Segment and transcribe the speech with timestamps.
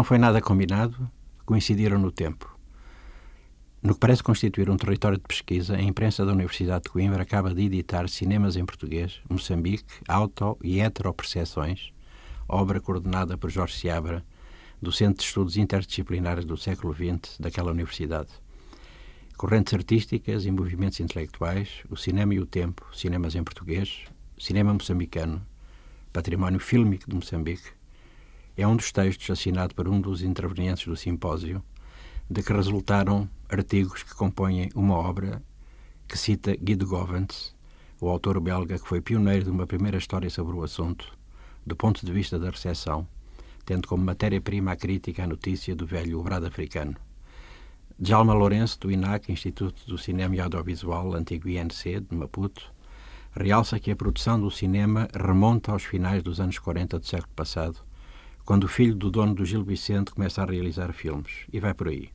[0.00, 1.10] Não foi nada combinado,
[1.44, 2.58] coincidiram no tempo.
[3.82, 7.54] No que parece constituir um território de pesquisa, a imprensa da Universidade de Coimbra acaba
[7.54, 11.92] de editar Cinemas em Português, Moçambique, Auto e Heteroperceções,
[12.48, 14.24] obra coordenada por Jorge Seabra,
[14.80, 18.30] do Centro de Estudos Interdisciplinares do século XX daquela universidade.
[19.36, 24.04] Correntes artísticas e movimentos intelectuais, o cinema e o tempo, cinemas em português,
[24.38, 25.46] cinema moçambicano,
[26.10, 27.78] património fílmico de Moçambique,
[28.60, 31.62] é um dos textos assinado por um dos intervenientes do simpósio,
[32.28, 35.42] de que resultaram artigos que compõem uma obra
[36.06, 37.54] que cita Guido Govens,
[38.00, 41.10] o autor belga que foi pioneiro de uma primeira história sobre o assunto,
[41.64, 43.08] do ponto de vista da recepção,
[43.64, 46.96] tendo como matéria-prima a crítica à notícia do velho obrado africano.
[47.98, 52.72] Djalma Lourenço, do INAC, Instituto do Cinema e Audiovisual, antigo INC, de Maputo,
[53.32, 57.78] realça que a produção do cinema remonta aos finais dos anos 40 do século passado,
[58.44, 61.88] quando o filho do dono do Gil Vicente começa a realizar filmes, e vai por
[61.88, 62.10] aí.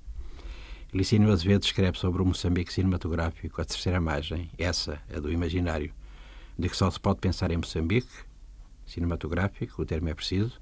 [0.93, 5.93] Licínio Azevedo escreve sobre o Moçambique cinematográfico, a terceira margem, essa, a do imaginário,
[6.57, 8.07] de que só se pode pensar em Moçambique,
[8.85, 10.61] cinematográfico, o termo é preciso,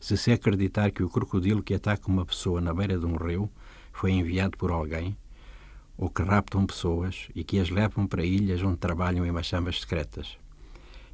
[0.00, 3.50] se se acreditar que o crocodilo que ataca uma pessoa na beira de um rio
[3.92, 5.16] foi enviado por alguém,
[5.96, 10.36] ou que raptam pessoas e que as levam para ilhas onde trabalham em machambas secretas.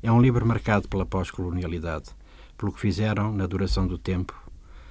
[0.03, 2.11] É um livro marcado pela pós-colonialidade,
[2.59, 4.35] pelo que fizeram na duração do tempo,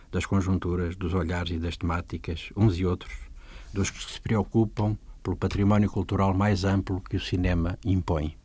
[0.09, 3.13] das conjunturas, dos olhares e das temáticas, uns e outros,
[3.73, 8.37] dos que se preocupam pelo património cultural mais amplo que o cinema impõe.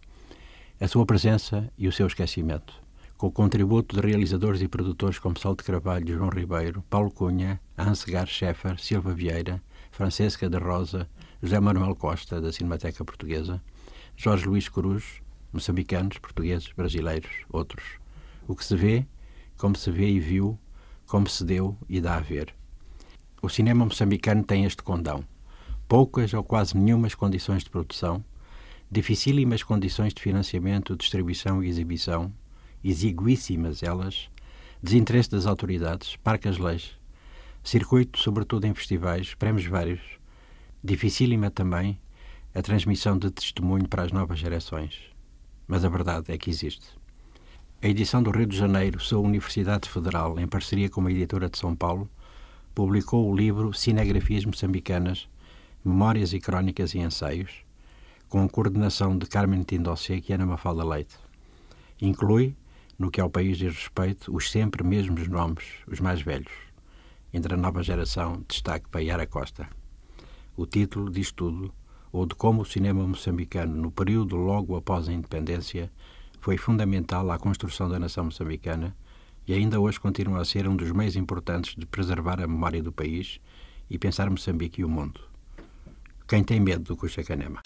[0.81, 2.75] A sua presença e o seu esquecimento,
[3.17, 8.27] com o contributo de realizadores e produtores como de Carvalho, João Ribeiro, Paulo Cunha, Ansgar
[8.27, 9.63] Scheffer, Silva Vieira,
[9.93, 11.09] Francesca de Rosa,
[11.41, 13.63] José Manuel Costa, da Cinemateca Portuguesa,
[14.17, 15.23] Jorge Luís Cruz,
[15.53, 18.02] moçambicanos, portugueses, brasileiros, outros.
[18.47, 19.07] O que se vê,
[19.57, 20.59] como se vê e viu,
[21.07, 22.55] como se deu e dá a ver.
[23.41, 25.25] O cinema moçambicano tem este condão.
[25.87, 28.25] Poucas ou quase nenhumas condições de produção,
[28.91, 32.33] dificílimas condições de financiamento, distribuição e exibição,
[32.83, 34.29] exiguíssimas elas,
[34.83, 36.99] desinteresse das autoridades, parcas leis,
[37.63, 40.01] circuito, sobretudo em festivais, prémios vários,
[40.83, 42.01] dificílima também
[42.55, 44.99] a transmissão de testemunho para as novas gerações.
[45.67, 47.02] Mas a verdade é que existe.
[47.85, 51.59] A edição do Rio de Janeiro, sua Universidade Federal, em parceria com a editora de
[51.59, 52.09] São Paulo,
[52.73, 55.29] publicou o livro Cinegrafias Moçambicanas,
[55.85, 57.65] Memórias e Crónicas e Ensaios,
[58.29, 61.17] com a coordenação de Carmen Tindossé e Ana Mafalda Leite.
[62.01, 62.55] Inclui,
[62.97, 66.53] no que ao país diz respeito, os sempre mesmos nomes, os mais velhos.
[67.35, 69.69] Entre a nova geração, destaque para Yara Costa.
[70.57, 71.75] O título diz tudo,
[72.13, 75.91] ou de como o cinema moçambicano, no período logo após a independência,
[76.43, 78.97] foi fundamental à construção da nação moçambicana
[79.47, 82.93] e ainda hoje continua a ser um dos meios importantes de preservar a memória do
[82.93, 83.39] país
[83.89, 85.21] e pensar Moçambique e o mundo.
[86.27, 87.63] Quem tem medo do Cuxa Canema?